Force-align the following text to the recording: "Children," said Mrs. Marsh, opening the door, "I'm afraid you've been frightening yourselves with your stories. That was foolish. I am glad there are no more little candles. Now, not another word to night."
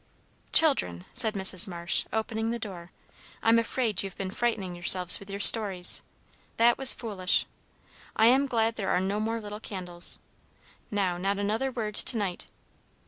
"Children," 0.51 1.05
said 1.13 1.35
Mrs. 1.35 1.67
Marsh, 1.67 2.05
opening 2.11 2.49
the 2.49 2.57
door, 2.57 2.91
"I'm 3.43 3.59
afraid 3.59 4.01
you've 4.01 4.17
been 4.17 4.31
frightening 4.31 4.73
yourselves 4.73 5.19
with 5.19 5.29
your 5.29 5.39
stories. 5.39 6.01
That 6.57 6.75
was 6.79 6.95
foolish. 6.95 7.45
I 8.15 8.25
am 8.25 8.47
glad 8.47 8.77
there 8.77 8.89
are 8.89 8.99
no 8.99 9.19
more 9.19 9.39
little 9.39 9.59
candles. 9.59 10.17
Now, 10.89 11.19
not 11.19 11.37
another 11.37 11.69
word 11.71 11.93
to 11.93 12.17
night." 12.17 12.47